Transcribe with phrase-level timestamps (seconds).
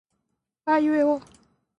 [0.73, 1.19] aiueo